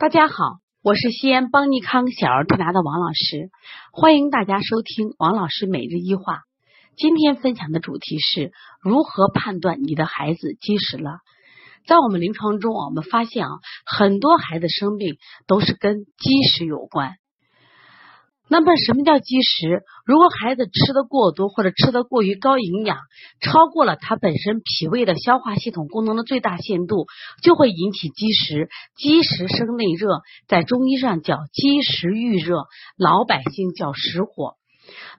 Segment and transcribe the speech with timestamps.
[0.00, 0.34] 大家好，
[0.84, 3.50] 我是西安邦尼康小儿推拿的王老师，
[3.90, 6.42] 欢迎大家收听王老师每日一话。
[6.96, 11.18] 今天分享的主题是如何判断你的孩子积食了。
[11.84, 13.50] 在我们临床中，我们发现啊，
[13.84, 15.16] 很多孩子生病
[15.48, 17.16] 都是跟积食有关。
[18.46, 19.82] 那么，什么叫积食？
[20.08, 22.96] 如果孩子吃的过多，或者吃的过于高营养，
[23.42, 27.06] 超过了他本身脾胃的消化系统功能的最大限度，
[27.42, 28.70] 就会引起积食。
[28.96, 34.54] 积食生内热，在中医上叫积食郁热，老百姓叫实火。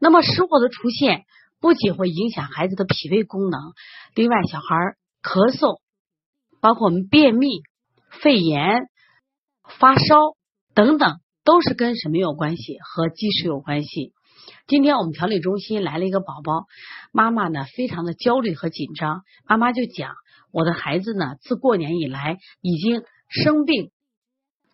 [0.00, 1.24] 那么，实火的出现
[1.60, 3.60] 不仅会影响孩子的脾胃功能，
[4.14, 4.74] 另外，小孩
[5.22, 5.80] 咳嗽，
[6.62, 7.60] 包括我们便秘、
[8.22, 8.88] 肺炎、
[9.78, 10.16] 发烧
[10.74, 11.20] 等等。
[11.44, 12.76] 都是跟什么有关系？
[12.80, 14.12] 和积食有关系。
[14.66, 16.66] 今天我们调理中心来了一个宝宝，
[17.12, 19.22] 妈妈呢非常的焦虑和紧张。
[19.46, 20.14] 妈妈就讲，
[20.52, 23.90] 我的孩子呢自过年以来已经生病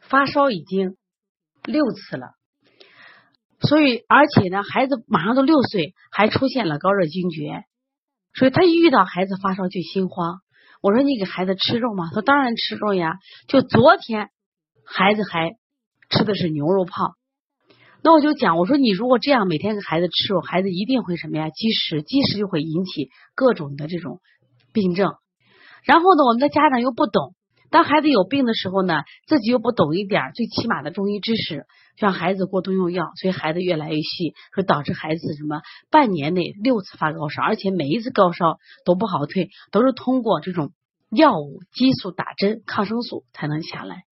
[0.01, 0.97] 发烧已经
[1.65, 2.35] 六次了，
[3.61, 7.65] 所以而且呢孩子马上都六岁，还出现了高热惊厥，
[8.35, 10.41] 所以他一遇到孩子发烧就心慌。
[10.83, 12.07] 我说你给孩子吃肉吗？
[12.09, 13.19] 他说当然吃肉呀。
[13.49, 14.29] 就昨天
[14.85, 15.51] 孩子还。
[16.11, 17.15] 吃的是牛肉泡，
[18.05, 21.49] 那我就讲，我说你如果这样每天给孩子吃肉，孩子一定会什么呀？
[21.49, 24.21] 积食，积食就会引起各种的这种
[24.75, 25.15] 病症。
[25.85, 27.35] 然后呢，我们的家长又不懂，
[27.71, 31.65] 当孩子有病的时候呢，自己又不懂一点最起码的中医知识，
[31.97, 40.73] 让孩子过度用药，所以孩子越来越细，会导致孩子什么半年内六次发高烧，而且每一次高烧都不好退，都是通过这种
[41.11, 44.03] 药物、激素打针、抗生素才能下来。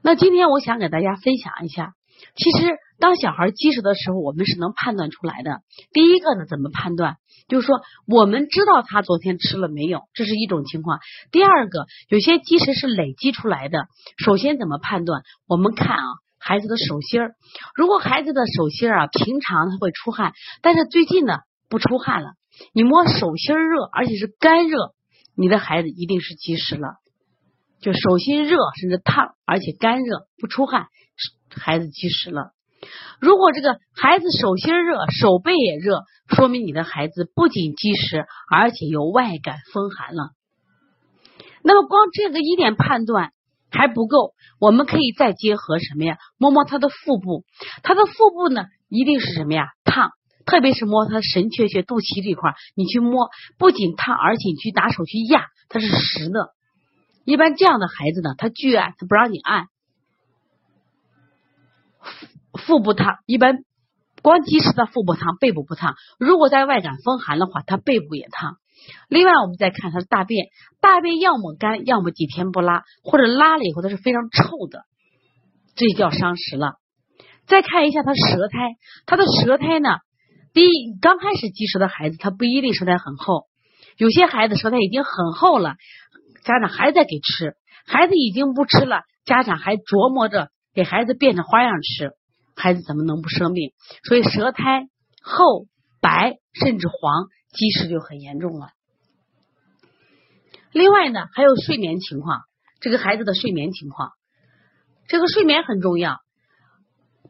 [0.00, 1.94] 那今天我想给大家分享一下，
[2.34, 5.60] 其实当小孩积食的时候，我们是能判断出来的。
[5.92, 7.16] 第一个呢，怎么判断？
[7.48, 10.98] 就是说，我们知道他昨天吃了没有，这是一种情况。
[11.32, 13.86] 第二个，有些积食是累积出来的。
[14.18, 15.22] 首先怎么判断？
[15.46, 16.04] 我们看啊，
[16.38, 17.34] 孩子的手心儿，
[17.74, 21.38] 如果孩子的手心儿啊，平常他会出汗，但是最近呢
[21.70, 22.32] 不出汗了，
[22.74, 24.92] 你摸手心热，而且是干热，
[25.34, 26.96] 你的孩子一定是积食了。
[27.80, 30.88] 就手心热，甚至烫，而且干热不出汗，
[31.58, 32.52] 孩子积食了。
[33.20, 40.30] 如果这个孩子手心热，手背也热，说明你的孩子不仅积食，而且有外感风寒了。
[41.62, 43.32] 那么光这个一点判断
[43.70, 46.16] 还不够，我们可以再结合什么呀？
[46.38, 47.44] 摸摸他的腹部，
[47.82, 49.66] 他的腹部呢一定是什么呀？
[49.84, 50.12] 烫，
[50.46, 56.54] 特别是摸他神阙穴、肚脐这块，你去摸，不仅烫，而且你去拿手去压，它是实的。
[57.24, 59.66] 一般这样的孩子呢，他拒按，他不让你按，
[62.52, 63.58] 腹部烫，一般
[64.22, 65.94] 光积食的腹部烫，背部不烫。
[66.18, 68.56] 如果在外感风寒的话，他背部也烫。
[69.08, 70.46] 另外，我们再看他的大便，
[70.80, 74.84] 大便要么干，要么几天不拉，或者拉了以后它是非常臭的，
[75.74, 76.74] 这就叫伤食了。
[77.46, 78.76] 再看一下他舌苔，
[79.06, 79.88] 他的舌苔呢，
[80.52, 83.46] 第一，刚开始积食的孩子，他不一定舌苔很厚，
[83.96, 85.74] 有些孩子舌苔已经很厚了。
[86.44, 87.56] 家长还在给吃，
[87.86, 92.12] 孩子已经不吃了，家长还琢磨着给孩子变着花样吃，
[92.54, 93.72] 孩子怎么能不生病？
[94.04, 94.86] 所以舌苔
[95.20, 95.66] 厚、
[96.00, 98.68] 白甚至黄，积食就很严重了。
[100.70, 102.42] 另外呢，还有睡眠情况，
[102.78, 104.12] 这个孩子的睡眠情况，
[105.08, 106.18] 这个睡眠很重要。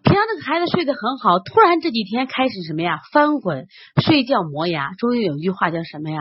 [0.02, 3.00] 平常这个孩子睡得很好，突然这几天开始什么呀？
[3.12, 3.66] 翻滚、
[4.04, 4.92] 睡觉、磨牙。
[4.98, 6.20] 中医有一句话叫什么呀？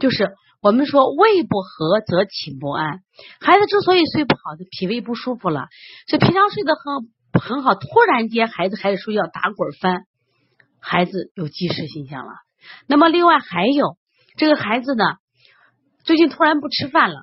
[0.00, 0.34] 就是。
[0.66, 2.98] 我们说胃不和则寝不安，
[3.40, 5.68] 孩子之所以睡不好，就脾胃不舒服了。
[6.08, 10.06] 所以平常睡得很很好，突然间孩子开始睡觉打滚翻，
[10.80, 12.32] 孩子有积食现象了。
[12.88, 13.96] 那么另外还有
[14.36, 15.04] 这个孩子呢，
[16.02, 17.22] 最近突然不吃饭了，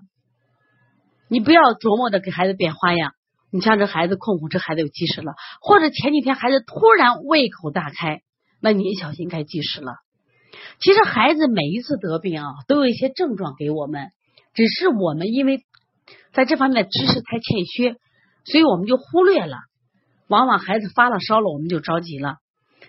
[1.28, 3.12] 你不要琢磨的给孩子变花样。
[3.52, 8.22] 你像这孩子空空，这孩子有积食了，或者前几天孩子突然胃口大开，
[8.62, 9.96] 那你小心该积食了。
[10.80, 14.12] 其实孩子每一次得病啊，都有一些症状给我们，
[14.54, 15.64] 只是我们因为
[16.34, 17.98] 在这方面的知识太欠缺，
[18.46, 19.58] 所以我们就忽略了。
[20.28, 22.38] 往往孩子发了烧了，我们就着急了。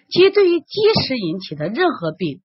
[0.09, 0.67] 其实对于积
[1.03, 2.41] 食引起的任何病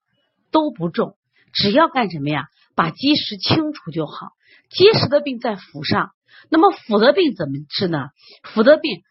[0.52, 1.16] 都不重，
[1.54, 2.48] 只要干什么呀？
[2.76, 4.30] 把积食清除就好。
[4.70, 6.12] 积食的病在腑上，
[6.50, 8.10] 那么腑的病怎么治呢？
[8.44, 9.02] 腑的病。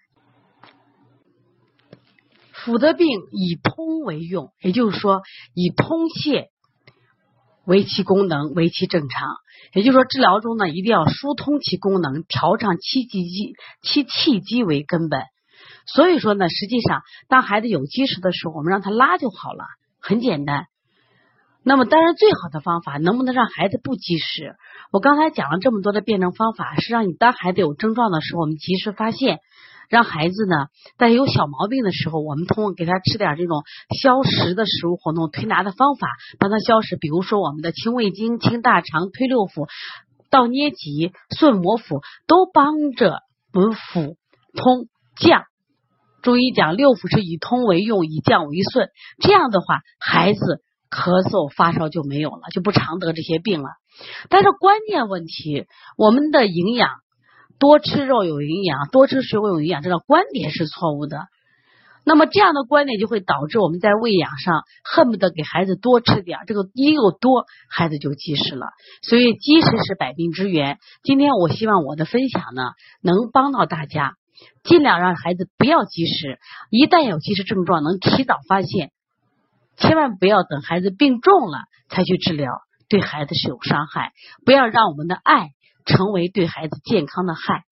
[2.68, 5.22] 腑的病以通为用，也就是说
[5.54, 6.48] 以通泄
[7.64, 9.36] 为其功能，为其正常。
[9.72, 15.22] 也就是说，治疗中呢，一定要疏通其功能，调畅其气机，其气机为根本。
[15.86, 19.64] 所以说呢，实际上当孩子有积食的时候，我们让他拉就好了，
[20.00, 20.66] 很简单。
[21.64, 24.54] 那么，当然最好的方法，能不能让孩子不积食？
[24.92, 29.40] 我刚才讲了这么多的辩证方法，是让你当孩子有症状的时候，我们及时发现，
[29.88, 30.54] 让孩子呢
[30.98, 33.62] 在有小毛病的时候，我们通过给他吃点这种
[34.00, 36.08] 消食的食物活动推拿的方法，
[36.38, 36.96] 帮他消食。
[36.96, 39.68] 比如说我们的清胃经、清大肠、推六腑、
[40.30, 43.20] 倒捏脊、顺摩腹，都帮着
[43.52, 44.16] 我们腹
[44.54, 45.44] 通降。
[46.22, 48.88] 中医讲六腑是以通为用，以降为顺，
[49.20, 50.62] 这样的话，孩子。
[50.90, 53.68] 咳嗽、发烧就没有了，就不常得这些病了。
[54.30, 55.66] 但是关键问题，
[55.98, 56.88] 我们的营养
[57.58, 61.26] 多吃肉有营养，多吃水果有营养，这个观点是错误的。
[62.04, 68.68] 那么这样的观点就会导致我们在喂养上恨不得给孩子多吃点，这个一又多，孩子就积食了。
[69.02, 70.78] 所以积食是百病之源。
[71.02, 72.62] 今天我希望我的分享呢，
[73.02, 74.14] 能帮到大家，
[74.64, 76.38] 尽量让孩子不要积食，
[76.70, 78.90] 一旦有积食症状，能提早发现。
[79.76, 81.58] 千万不要等孩子病重了
[81.90, 82.50] 才去治疗，
[82.88, 84.12] 对孩子是有伤害。
[84.46, 85.50] 不要让我们的爱
[85.88, 87.67] 成为对孩子健康的害。